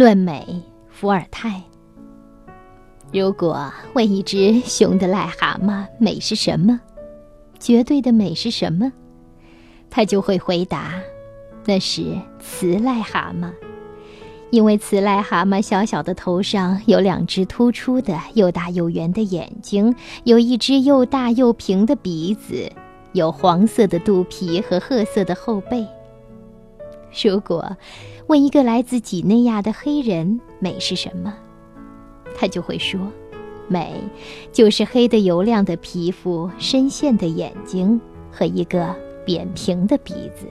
[0.00, 1.62] 论美，伏尔泰。
[3.12, 6.80] 如果问一只雄的癞蛤蟆美是什么，
[7.58, 8.90] 绝对的美是什么，
[9.90, 10.94] 他就会回答：
[11.66, 13.50] 那是雌癞蛤蟆，
[14.48, 19.94] 因为雌癞蛤蟆小小的头上有两只突出的又大又圆的眼睛，
[20.24, 22.72] 有一只又大又平的鼻子，
[23.12, 25.86] 有黄色的肚皮和褐色的后背。
[27.12, 27.76] 如果
[28.28, 31.34] 问一个来自几内亚的黑人美是什么，
[32.36, 33.00] 他就会说：
[33.68, 33.92] 美
[34.52, 40.46] 就是黑的油亮的皮肤、深陷的眼睛和一个扁平的鼻子。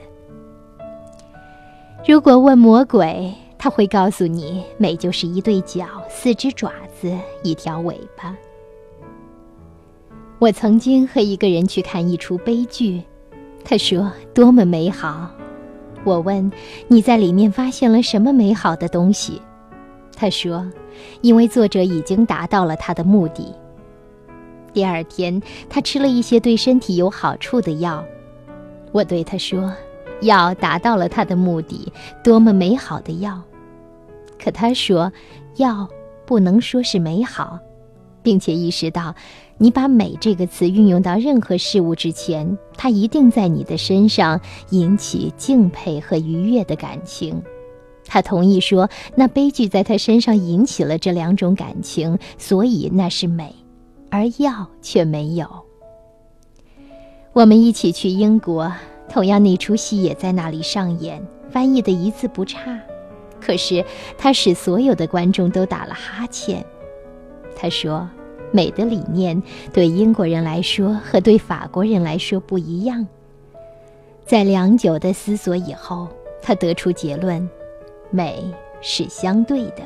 [2.06, 8.36] 如果问魔鬼，他会告诉你：美就是一对脚、四只爪子、一条尾巴。
[10.38, 13.02] 我曾经和一个人去看一出悲剧，
[13.64, 15.30] 他说：多么美好。
[16.04, 16.50] 我问
[16.88, 19.40] ：“你在里面发现了什么美好的东西？”
[20.16, 20.70] 他说
[21.20, 23.54] ：“因为作者已经达到了他的目的。”
[24.72, 28.04] 第二天，他吃了一些对身体有好处的药。
[28.92, 29.72] 我对他说
[30.22, 31.92] ：“药达到了他的目的，
[32.24, 33.40] 多么美好的药！”
[34.42, 35.12] 可他说
[35.56, 35.88] ：“药
[36.24, 37.58] 不能说是美好。”
[38.22, 39.14] 并且意识到，
[39.58, 44.40] 你把“美”这个词运用到任何事物之前，它一定在你的身上
[44.70, 47.42] 引起敬佩和愉悦的感情。
[48.06, 53.54] 他同意说，那悲剧在他身上引起了这两种感情，所以那是美，
[54.10, 55.48] 而药却没有。
[57.32, 58.72] 我们一起去英国，
[59.08, 62.80] 同样那出戏也在那里上演，翻译的一字不差。
[63.40, 63.84] 可是
[64.18, 66.66] 他使所有的观众都打了哈欠。
[67.60, 68.08] 他说
[68.52, 73.06] ：“美的理念对英国人来说和对法国人来说不一样。”
[74.24, 76.08] 在良久的思索以后，
[76.40, 77.46] 他得出结论：
[78.10, 78.42] 美
[78.80, 79.82] 是相对的，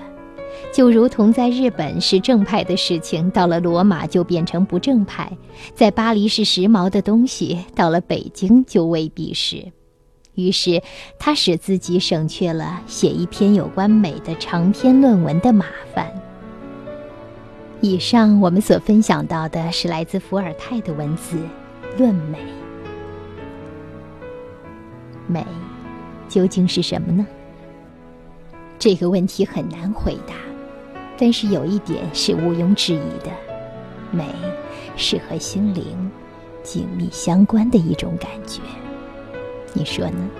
[0.73, 5.27] 就如同在日本是正派的事情，到了罗马就变成不正派；
[5.75, 9.73] 在巴黎是时髦的东西，到了北京就未必是。
[10.35, 10.81] 于是，
[11.19, 16.09] 他使自己省却了写一篇有关美的长篇论文的麻烦。
[17.85, 21.37] 以上我们所分享到的是来自伏尔泰的文字
[21.99, 22.39] 《论美》。
[25.27, 25.47] 美
[26.27, 27.27] 究竟是什么呢？
[28.79, 30.33] 这个问题很难回答，
[31.19, 33.31] 但是有一点是毋庸置疑的：
[34.11, 34.29] 美
[34.97, 36.11] 是和心灵
[36.63, 38.63] 紧密相关的一种感觉。
[39.75, 40.31] 你说呢？